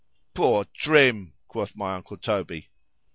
[0.33, 1.33] ——Poor Trim!
[1.47, 2.65] quoth my uncle _Toby.